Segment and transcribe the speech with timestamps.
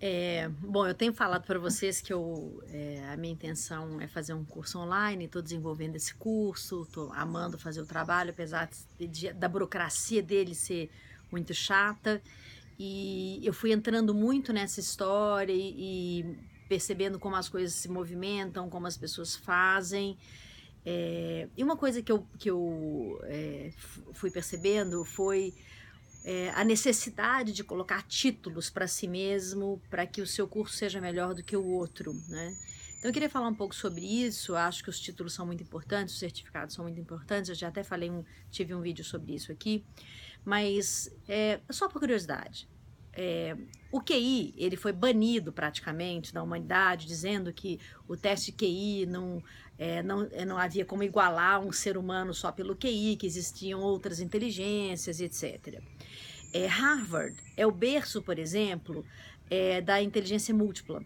[0.00, 4.32] É, bom, eu tenho falado para vocês que eu, é, a minha intenção é fazer
[4.32, 9.32] um curso online, estou desenvolvendo esse curso, estou amando fazer o trabalho, apesar de, de,
[9.32, 10.88] da burocracia dele ser
[11.32, 12.22] muito chata.
[12.78, 16.38] E eu fui entrando muito nessa história e, e
[16.68, 20.16] percebendo como as coisas se movimentam, como as pessoas fazem.
[20.86, 23.72] É, e uma coisa que eu, que eu é,
[24.12, 25.52] fui percebendo foi
[26.24, 31.00] é, a necessidade de colocar títulos para si mesmo, para que o seu curso seja
[31.00, 32.56] melhor do que o outro, né?
[32.98, 34.56] Então eu queria falar um pouco sobre isso.
[34.56, 37.48] Acho que os títulos são muito importantes, os certificados são muito importantes.
[37.48, 39.84] Eu já até falei um, tive um vídeo sobre isso aqui,
[40.44, 42.68] mas é, só por curiosidade.
[43.20, 43.56] É,
[43.90, 49.42] o QI ele foi banido praticamente da humanidade, dizendo que o teste QI não,
[49.76, 53.80] é, não, é, não havia como igualar um ser humano só pelo QI, que existiam
[53.80, 55.82] outras inteligências, etc.
[56.54, 59.04] É, Harvard é o berço, por exemplo,
[59.50, 61.02] é, da inteligência múltipla.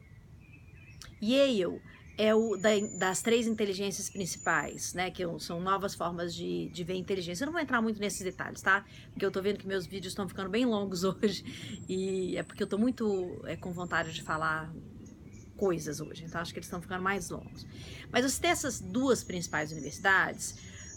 [1.22, 1.80] Yale
[2.18, 5.10] é o da, das três inteligências principais, né?
[5.10, 7.44] Que são novas formas de, de ver inteligência.
[7.44, 8.84] Eu não vou entrar muito nesses detalhes, tá?
[9.12, 11.80] Porque eu tô vendo que meus vídeos estão ficando bem longos hoje.
[11.88, 14.72] E é porque eu tô muito é, com vontade de falar
[15.56, 16.24] coisas hoje.
[16.24, 17.66] Então acho que eles estão ficando mais longos.
[18.10, 20.56] Mas eu citei essas duas principais universidades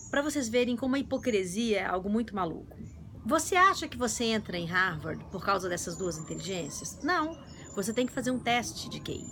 [0.10, 2.78] para vocês verem como a hipocrisia é algo muito maluco.
[3.26, 7.00] Você acha que você entra em Harvard por causa dessas duas inteligências?
[7.02, 7.38] Não.
[7.76, 9.26] Você tem que fazer um teste de QI.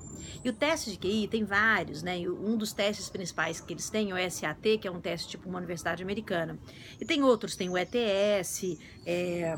[0.43, 2.17] E o teste de QI tem vários, né?
[2.27, 5.47] Um dos testes principais que eles têm é o SAT, que é um teste tipo
[5.47, 6.59] uma universidade americana.
[6.99, 9.55] E tem outros, tem o ETS, é,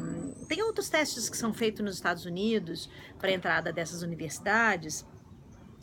[0.47, 5.05] tem outros testes que são feitos nos Estados Unidos para entrada dessas universidades,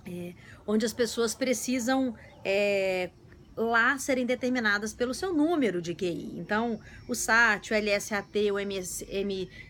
[0.07, 0.35] é,
[0.67, 2.15] onde as pessoas precisam
[2.45, 3.11] é,
[3.57, 6.33] lá serem determinadas pelo seu número de QI.
[6.37, 9.07] Então, o SAT, o LSAT, o MS,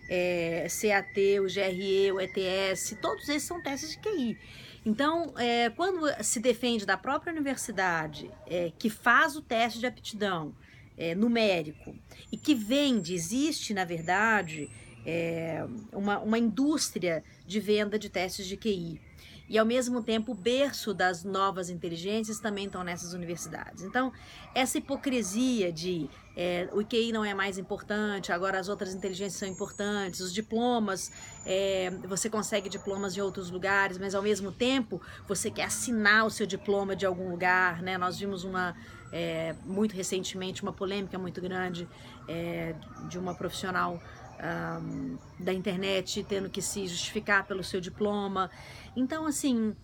[0.08, 4.38] é, CAT, o GRE, o ETS, todos esses são testes de QI.
[4.84, 10.54] Então, é, quando se defende da própria universidade é, que faz o teste de aptidão
[10.97, 11.94] é, numérico
[12.31, 14.69] e que vende, existe, na verdade,
[15.06, 19.00] é, uma, uma indústria de venda de testes de QI
[19.48, 23.82] e ao mesmo tempo o berço das novas inteligências também estão nessas universidades.
[23.82, 24.12] Então,
[24.54, 29.48] essa hipocrisia de é, o IQI não é mais importante, agora as outras inteligências são
[29.48, 31.12] importantes, os diplomas,
[31.44, 36.31] é, você consegue diplomas em outros lugares, mas ao mesmo tempo você quer assinar o
[36.31, 37.98] seu diploma de algum lugar, né?
[37.98, 38.75] Nós vimos uma
[39.12, 41.86] é, muito recentemente uma polêmica muito grande
[42.26, 42.75] é,
[43.08, 44.00] de uma profissional
[44.42, 48.50] um, da internet tendo que se justificar pelo seu diploma.
[48.97, 49.75] Então, assim,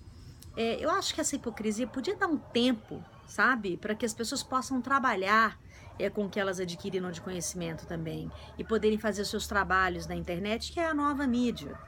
[0.56, 4.42] é, eu acho que essa hipocrisia podia dar um tempo, sabe, para que as pessoas
[4.42, 5.58] possam trabalhar
[5.98, 10.72] é, com que elas adquiriram de conhecimento também e poderem fazer seus trabalhos na internet,
[10.72, 11.78] que é a nova mídia.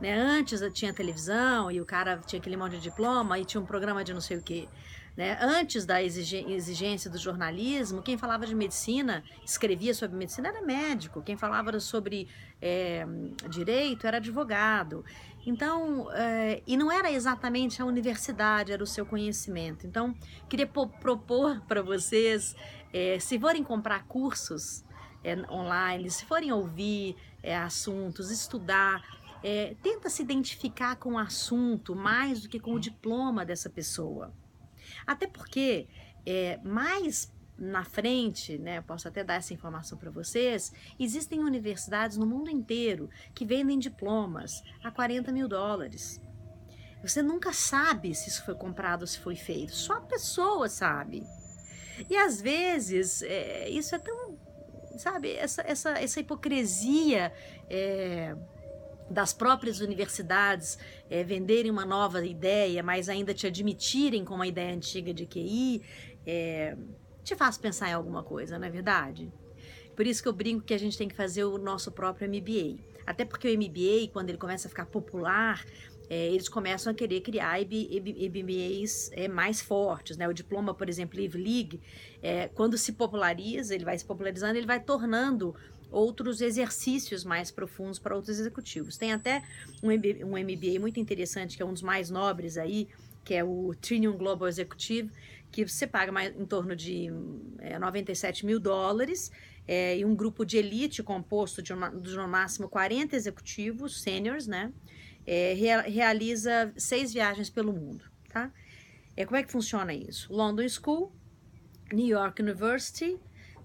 [0.00, 0.14] Né?
[0.14, 4.02] Antes tinha televisão e o cara tinha aquele monte de diploma e tinha um programa
[4.02, 4.68] de não sei o que.
[5.20, 5.36] Né?
[5.38, 11.20] Antes da exigência do jornalismo, quem falava de medicina, escrevia sobre medicina, era médico.
[11.20, 12.26] Quem falava sobre
[12.58, 13.04] é,
[13.50, 15.04] direito era advogado.
[15.44, 19.86] Então, é, e não era exatamente a universidade, era o seu conhecimento.
[19.86, 20.14] Então,
[20.48, 22.56] queria propor para vocês,
[22.90, 24.82] é, se forem comprar cursos
[25.50, 27.14] online, se forem ouvir
[27.62, 29.02] assuntos, estudar,
[29.82, 34.32] tenta se identificar com o assunto mais do que com o diploma dessa pessoa.
[35.06, 35.88] Até porque,
[36.26, 42.26] é, mais na frente, né, posso até dar essa informação para vocês, existem universidades no
[42.26, 46.20] mundo inteiro que vendem diplomas a 40 mil dólares.
[47.02, 51.22] Você nunca sabe se isso foi comprado ou se foi feito, só a pessoa sabe.
[52.08, 54.38] E às vezes é, isso é tão,
[54.96, 57.30] sabe, essa, essa, essa hipocrisia
[57.68, 58.34] é,
[59.10, 60.78] das próprias universidades
[61.10, 65.82] é, venderem uma nova ideia, mas ainda te admitirem com uma ideia antiga de QI,
[66.24, 66.76] é,
[67.24, 69.30] te faz pensar em alguma coisa, não é verdade?
[69.96, 72.78] Por isso que eu brinco que a gente tem que fazer o nosso próprio MBA.
[73.04, 75.64] Até porque o MBA, quando ele começa a ficar popular,
[76.08, 80.16] é, eles começam a querer criar MBAs é, mais fortes.
[80.16, 80.28] Né?
[80.28, 81.80] O diploma, por exemplo, Ivy League,
[82.22, 85.54] é, quando se populariza, ele vai se popularizando, ele vai tornando
[85.90, 88.96] outros exercícios mais profundos para outros executivos.
[88.96, 89.42] Tem até
[89.82, 92.88] um MBA, um MBA muito interessante, que é um dos mais nobres aí,
[93.24, 95.10] que é o Trinium Global Executive,
[95.50, 97.10] que você paga mais, em torno de
[97.58, 99.30] é, 97 mil dólares,
[99.66, 104.46] é, e um grupo de elite composto de, uma, de no máximo 40 executivos, seniors,
[104.46, 104.72] né?
[105.26, 105.54] É,
[105.86, 108.50] realiza seis viagens pelo mundo, tá?
[109.16, 110.32] É, como é que funciona isso?
[110.32, 111.12] London School,
[111.92, 113.18] New York University,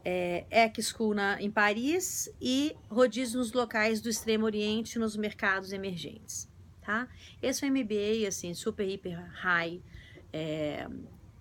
[0.05, 6.47] é, X-School em Paris e rodízio nos locais do Extremo Oriente nos mercados emergentes.
[6.81, 7.07] tá?
[7.41, 9.81] Esse é um MBA, assim, super, hiper high,
[10.31, 10.87] é,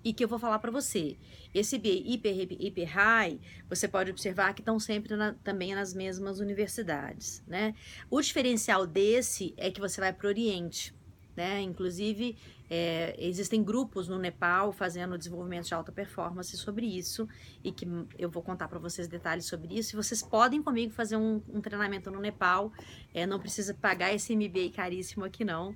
[0.03, 1.17] e que eu vou falar para você.
[1.55, 6.41] Esse MBA hiper, hiper high, você pode observar que estão sempre na, também nas mesmas
[6.41, 7.75] universidades, né?
[8.11, 10.95] O diferencial desse é que você vai para o Oriente,
[11.37, 11.61] né?
[11.61, 12.37] Inclusive,
[12.71, 17.29] é, existem grupos no Nepal fazendo desenvolvimento de alta performance sobre isso
[17.63, 17.87] e que
[18.19, 19.95] eu vou contar para vocês detalhes sobre isso.
[19.95, 22.73] E vocês podem comigo fazer um, um treinamento no Nepal,
[23.13, 25.75] é, não precisa pagar esse MBA caríssimo aqui não,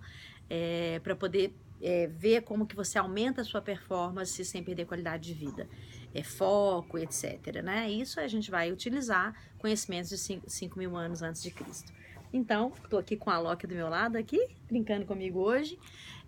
[0.48, 5.28] é, para poder é, ver como que você aumenta a sua performance sem perder qualidade
[5.28, 5.68] de vida.
[6.14, 7.62] É foco, etc.
[7.62, 7.90] Né?
[7.90, 11.92] Isso a gente vai utilizar conhecimentos de 5 mil anos antes de Cristo.
[12.32, 15.78] Então, estou aqui com a Loki do meu lado aqui, brincando comigo hoje.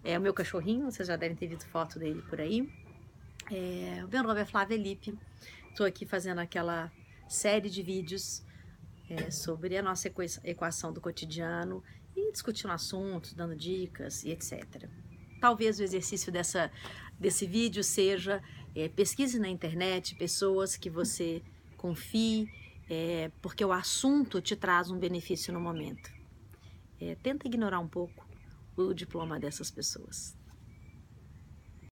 [0.03, 2.73] É o meu cachorrinho, vocês já devem ter visto foto dele por aí.
[3.51, 5.19] É, meu nome é Flávia Lipe.
[5.69, 6.91] Estou aqui fazendo aquela
[7.29, 8.43] série de vídeos
[9.11, 10.11] é, sobre a nossa
[10.45, 11.83] equação do cotidiano
[12.17, 14.89] e discutindo assuntos, dando dicas e etc.
[15.39, 16.71] Talvez o exercício dessa,
[17.19, 18.43] desse vídeo seja
[18.75, 21.43] é, pesquise na internet pessoas que você
[21.77, 22.49] confie
[22.91, 26.11] é, porque o assunto te traz um benefício no momento.
[27.01, 28.27] É, tenta ignorar um pouco
[28.77, 30.37] o diploma dessas pessoas.